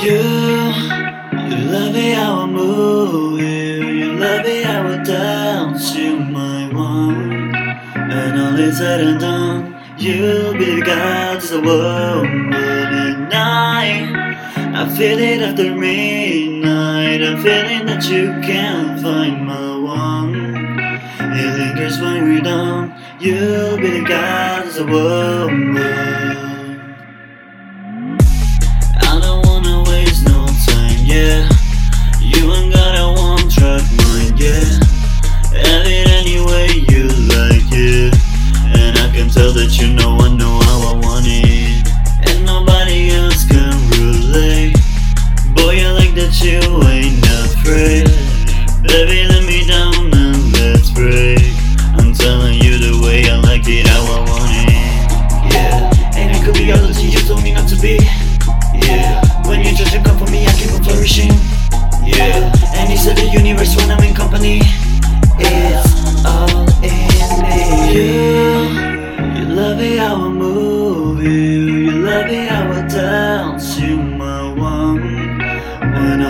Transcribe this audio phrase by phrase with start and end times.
[0.00, 3.84] You, you love it how I move you.
[3.84, 5.94] You love it how I dance.
[5.96, 7.54] You my one.
[7.96, 14.36] And all is said and done, you'll be the God to the woman at night.
[14.76, 17.22] I feel it after midnight.
[17.22, 20.36] I'm feeling that you can't find my one.
[21.20, 22.94] It lingers when we're done.
[23.18, 25.97] You'll be the God as a woman.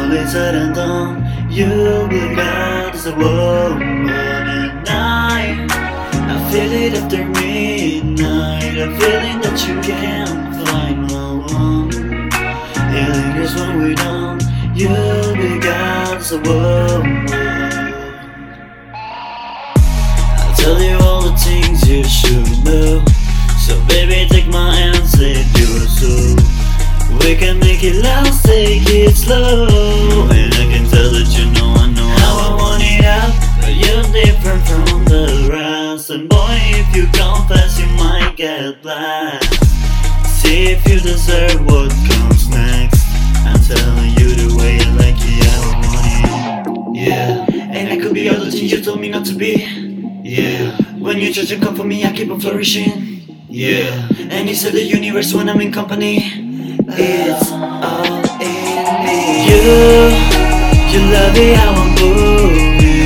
[0.08, 5.68] All is said and you'll be God as a woman at night.
[5.70, 8.78] I feel it after midnight.
[8.78, 11.90] I'm feeling that you can't find my one.
[12.94, 14.40] It lingers when we're done.
[14.74, 16.87] You'll be God as a woman.
[27.28, 29.66] We can make it last, take it slow.
[30.32, 33.36] And I can tell that you know I know how I want it out.
[33.60, 36.08] But you're different from the rest.
[36.08, 39.44] And boy, if you confess, you might get blessed.
[40.40, 43.04] See if you deserve what comes next.
[43.44, 47.08] I'm telling you the way I like it, I want it.
[47.08, 49.68] Yeah, and I could be all the things you told me not to be.
[50.24, 53.44] Yeah, when you try to come for me, I keep on flourishing.
[53.50, 56.47] Yeah, and it's the universe when I'm in company.
[57.00, 58.04] It's all
[58.42, 59.46] in me.
[59.46, 59.62] You,
[60.90, 62.97] you love how I move